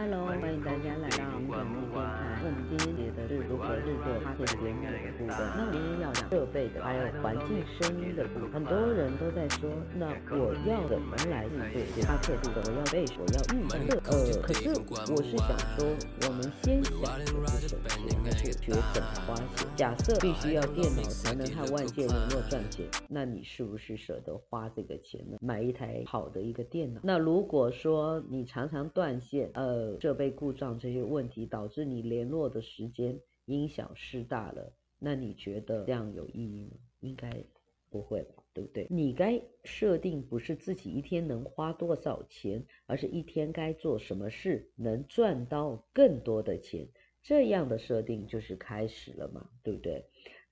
[0.00, 2.40] Hello，欢迎大家来到我们的电台。
[2.40, 5.36] 我们今天写的是如何制作 Podcast 节目的部分。
[5.36, 8.50] 那我今天要讲设备的，还有环境声音的部分。
[8.50, 12.48] 很多人都在说，那我要怎么来制作 Podcast？
[12.48, 14.00] 我要背，我要预测。
[14.08, 14.70] 呃，可是
[15.12, 15.84] 我是想说，
[16.24, 17.26] 我们先想的
[17.60, 17.84] 是什么？
[18.24, 19.68] 还是学怎么花钱？
[19.76, 25.36] 假设必须要电脑才能和外界联络赚钱，那你是不是舍得花这个钱呢？
[25.42, 27.02] 买一台好的一个电脑？
[27.04, 29.89] 那如果说你常常断线，呃。
[29.98, 36.76] 设备故障这些问题导致你联络的时间因小失大了，那你觉得这样有意义吗？
[37.00, 37.42] 应该
[37.88, 38.86] 不会吧，对不对？
[38.90, 46.86] 你该设定不是自己一天能花多少钱，而是一天该做什么事能赚到更多的钱，
[47.22, 50.04] 这样的设定就是开始了嘛，对不对？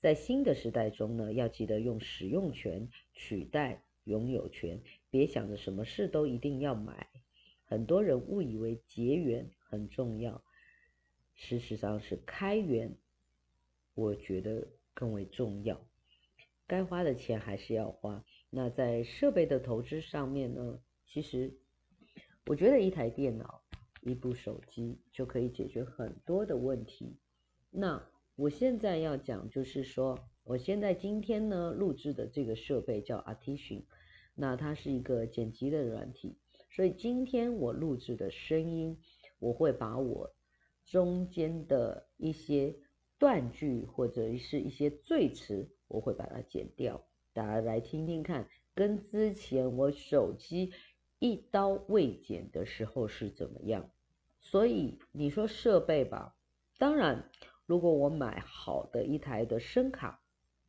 [0.00, 7.08] 在新的时代中呢，要记得用使用权取代拥有权，别想着什么事都一定要买。
[7.66, 10.42] 很多人误以为结缘很重要，
[11.34, 12.96] 事实上是开源，
[13.94, 15.86] 我觉得更为重要。
[16.68, 18.24] 该花的钱还是要花。
[18.50, 21.58] 那在设备的投资上面呢，其实
[22.46, 23.62] 我觉得一台电脑、
[24.02, 27.18] 一部手机就可以解决很多的问题。
[27.70, 33.84] 那我现在要讲就是说，我现在今天呢录制的这个设备叫 Audition，
[34.34, 36.38] 那它是一个剪辑的软体。
[36.68, 38.98] 所以今天我录制的声音，
[39.38, 40.34] 我会把我
[40.84, 42.76] 中间的一些
[43.18, 47.02] 断句或者是一些赘词，我会把它剪掉。
[47.32, 50.72] 大家来听听看，跟之前我手机
[51.18, 53.90] 一刀未剪的时候是怎么样。
[54.40, 56.36] 所以你说设备吧，
[56.78, 57.30] 当然，
[57.64, 60.22] 如果我买好的一台的声卡，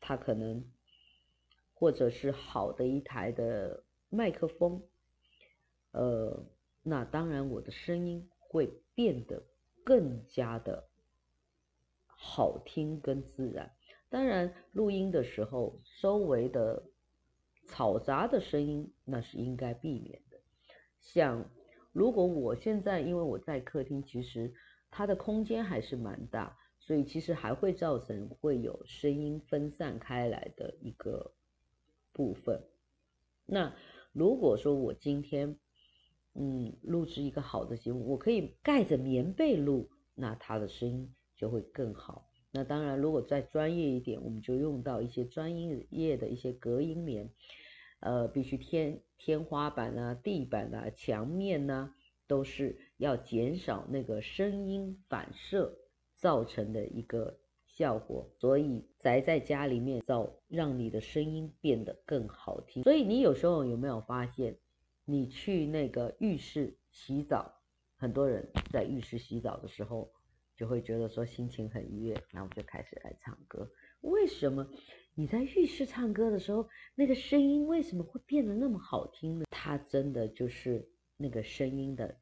[0.00, 0.64] 它可能
[1.74, 4.82] 或者是好的一台的麦克风。
[5.92, 6.46] 呃，
[6.82, 9.42] 那当然，我的声音会变得
[9.84, 10.88] 更加的
[12.06, 13.74] 好听跟自然。
[14.08, 16.82] 当然，录音的时候，周围的
[17.68, 20.38] 嘈杂的声音那是应该避免的。
[21.00, 21.50] 像
[21.92, 24.52] 如果我现在因为我在客厅，其实
[24.90, 31.32] 它的空间还是蛮大，所以其实还会造成会有声音分散开来的一个
[32.12, 32.62] 部分。
[33.46, 33.74] 那
[34.12, 35.56] 如果说我今天
[36.34, 42.28] 嗯，录制一个好的节目，我可以盖着棉被录，那它的声音就会更好。
[42.52, 45.52] 那当然，如果再专业一点，我们就用到一些专
[45.90, 47.30] 业的一些隔音棉，
[48.00, 51.92] 呃，必须天天花板啊、地板啊、墙面呐、
[52.26, 55.76] 都是要减少那个声音反射
[56.16, 58.28] 造成的一个效果。
[58.38, 62.84] 所以宅在家里面，造让你的声音变得更好听。
[62.84, 64.56] 所以你有时候有没有发现？
[65.10, 67.52] 你去那个浴室洗澡，
[67.96, 70.12] 很多人在浴室洗澡的时候，
[70.56, 73.68] 就会觉得说心情很愉悦，然后就开始来唱歌。
[74.02, 74.70] 为什么
[75.16, 79.46] 你在浴室唱歌的时候，那个声音为什么会变得那么好听呢？
[79.50, 82.16] 它真的就是那个声音的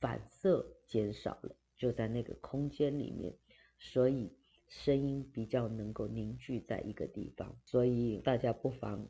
[0.00, 3.32] 反射减少了，就在那个空间里面，
[3.78, 4.36] 所以
[4.66, 7.56] 声音比较能够凝聚在一个地方。
[7.64, 9.08] 所以大家不妨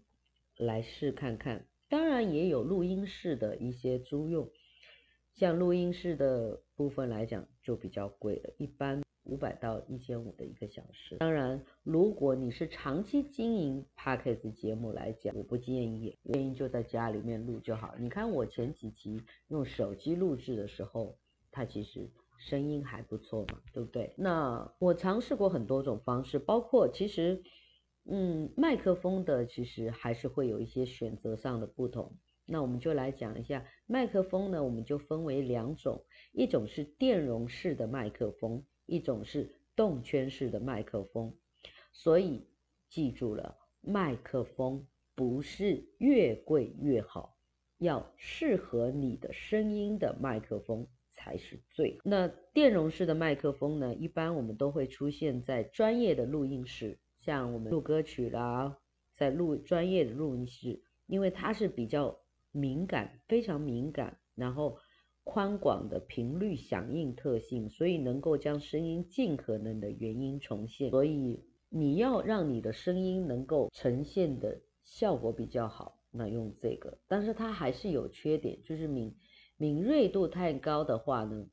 [0.59, 1.67] 来试看看。
[1.93, 4.49] 当然也有录音室的一些租用，
[5.35, 11.19] 像录音室的部分来讲就比较贵了，一般五百到一千五的一个小时。
[11.19, 17.95] 当然，如果你是长期经营 Podcast 节目来讲，我不建议，建议就在家里面录就好。
[17.99, 21.19] 你看我前几集用手机录制的时候，
[21.51, 24.15] 它其实声音还不错嘛，对不对？
[24.17, 27.43] 那我尝试过很多种方式，包括其实。
[28.05, 32.17] 嗯，麦克风的其实还是会有一些选择上的不同。
[32.45, 41.33] 那我们就来讲一下麦克风呢，我们就分为两种，一种是电容式的麦克风，一种是动圈式的麦克风。
[41.93, 42.49] 所以
[42.89, 47.37] 记住了，麦克风不是越贵越好，
[47.79, 51.97] 要适合你的声音的麦克风才是最。
[52.03, 56.99] 那电容式的麦克风呢，一般我们都会出现在专业的录音室。
[57.25, 58.77] 像我们录歌曲啦，
[59.17, 62.19] 在录专业的录音室，因为它是比较
[62.51, 64.77] 敏感，非常敏感，然后
[65.23, 70.91] 宽广的频率响应特性，所以能够将声音尽可能的原音重现。
[70.91, 79.15] 所以你要让你的声音能够呈现的效果比较好，那用这个，但是它还是有缺点，就是敏
[79.57, 81.47] 敏锐度太高的话呢，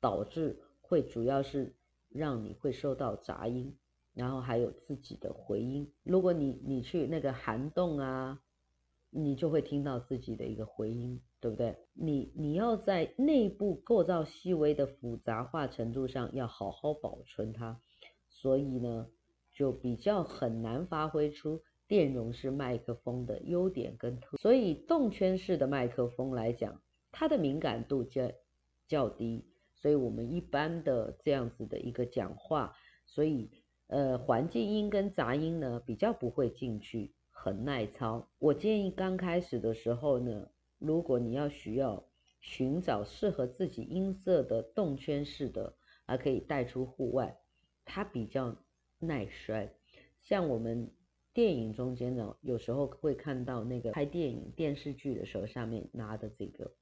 [0.00, 1.74] 导致会主要是
[2.08, 3.76] 让你会受到杂音。
[4.18, 8.40] 然后还有自己的回音，如果你你去那个涵洞啊，
[9.10, 11.76] 你就会听到自己的一个回音，对不对？
[11.94, 17.80] 你你要在内部构造细微的复杂化程度上要好好保存它，
[18.28, 19.06] 所以呢，
[19.52, 24.36] 就比较很难发挥出电容式麦克风的优点跟特。
[24.36, 26.82] 所以动圈式的麦克风来讲，
[27.12, 28.32] 它的敏感度较
[28.88, 32.74] 较低，所以我们一般的这样子的一个讲话，
[33.06, 33.50] 所以
[33.88, 38.26] 呃环境音跟杂音呢比较不会进去，很耐操。
[38.38, 40.48] 我建议刚开始的时候呢。
[40.80, 42.04] 如果你要需要
[42.38, 45.74] 寻找适合自己音色的动圈式的，
[46.06, 47.36] 还可以带出户外，
[47.84, 48.54] 它比较
[49.00, 49.74] 耐摔。
[50.22, 50.88] 像我们
[51.34, 56.72] 电影中间呢，有时候会看到那个拍电影电视剧的时候，上面拿的这个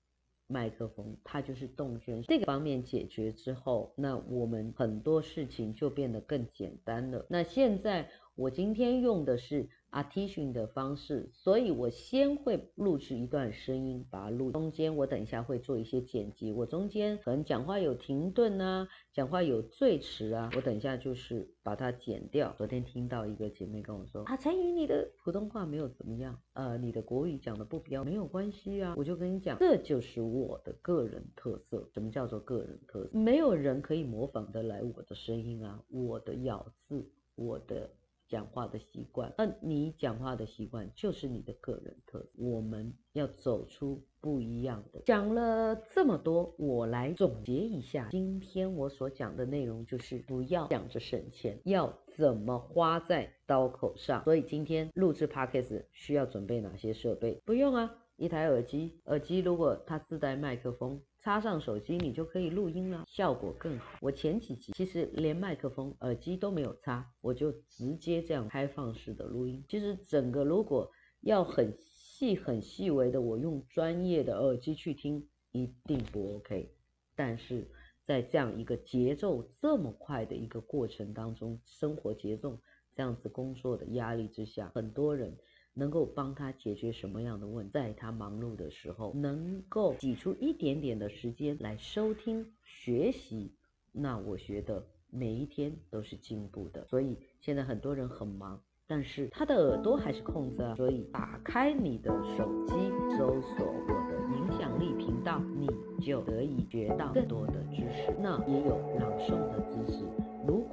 [0.46, 2.22] 麦克风，它就是动圈。
[2.22, 7.24] 这个方面解决之后，那我们很多事情就变得更简单了。
[7.28, 9.68] 那现在我今天用的是。
[9.96, 14.50] Audition 的方式，所以我先会录制一段声音，把它录。
[14.50, 22.54] 中间我等一下会做一些剪辑，我中间可能讲话有停顿啊，讲话有赘词啊，我等一下就是把它剪掉。
[22.58, 28.94] 昨天听到一个姐妹跟我说，啊，陈宇，你的普通话没有怎么样，呃，你的国语讲的不标，没有关系啊。
[28.98, 31.88] 我就跟你讲，这就是我的个人特色。
[31.94, 33.18] 什么叫做个人特色？
[33.18, 37.88] 没有人可以模仿得来我的声音啊，我的咬字，我的。
[38.28, 42.30] 讲话的习惯，那你讲话的习惯就是你的个人特质。
[42.36, 45.00] 我们要走出不一样的。
[45.04, 54.24] 讲了这么多，我来总结一下今天我所讲的内容，就是不要想着省钱，要怎么花在刀口上。
[54.24, 57.40] 所以今天录制 Podcast 需要准备哪些设备？
[57.44, 61.00] 不用啊，一台耳机，耳机如果它自带麦克风。
[61.26, 63.98] 插上手机，你就可以录音了，效果更好。
[64.00, 69.64] 我前几集其实连麦克风、耳机都没有插，我就直接这样开放式的录音。
[69.68, 70.88] 其实整个如果
[71.22, 76.72] 要很细、很细微的，我用专业的耳机去听，一定不 OK。
[77.16, 77.68] 但是
[78.04, 82.56] 在这样一个节奏这么快的一个过程当中，生活节奏
[82.94, 85.36] 这样子工作的压力之下，很多人。
[85.78, 93.52] 能够帮他解决什么样的问，在他忙碌的时候，能够挤出一点点的时间来收听学习，
[93.92, 96.86] 那我觉得每一天都是进步的。
[96.86, 100.74] 所以现在很多人很忙，但是他的耳朵还是空着。
[100.76, 102.72] 所以打开你的手机，
[103.18, 105.68] 搜索我的影响力频道，你
[106.02, 108.16] 就可以学到更多的知识。
[108.18, 110.25] 那也有朗诵的知识。
[110.46, 110.70] 如果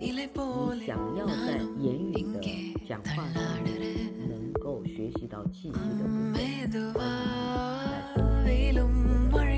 [0.75, 3.73] 你想要在言语的讲话上面。
[4.85, 6.99] 学习到气息的部
[9.31, 9.52] 分，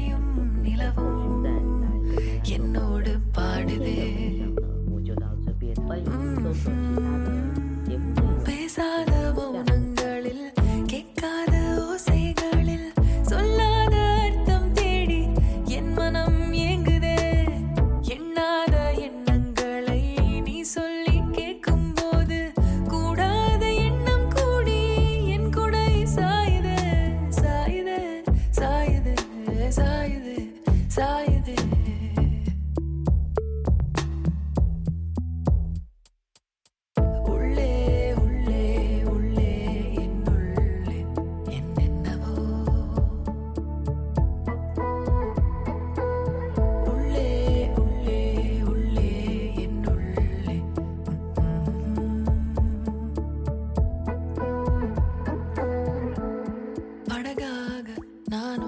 [57.75, 57.89] ಆಗ
[58.29, 58.67] ನಾನು